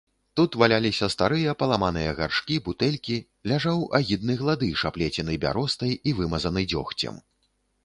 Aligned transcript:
Тут 0.39 0.55
валяліся 0.61 1.09
старыя, 1.15 1.51
паламаныя 1.61 2.15
гаршкі, 2.19 2.57
бутэлькі, 2.69 3.19
ляжаў 3.53 3.85
агідны 3.99 4.39
гладыш, 4.41 4.77
аплецены 4.93 5.39
бяростай 5.47 5.97
і 6.07 6.17
вымазаны 6.23 6.69
дзёгцем. 6.75 7.25